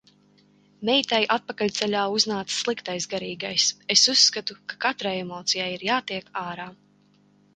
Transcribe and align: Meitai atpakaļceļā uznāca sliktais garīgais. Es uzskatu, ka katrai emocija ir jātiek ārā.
Meitai 0.89 1.19
atpakaļceļā 1.35 2.05
uznāca 2.19 2.55
sliktais 2.61 3.05
garīgais. 3.11 3.67
Es 3.95 4.05
uzskatu, 4.15 4.57
ka 4.73 4.79
katrai 4.87 5.11
emocija 5.27 5.71
ir 5.75 5.87
jātiek 5.91 6.33
ārā. 6.45 6.67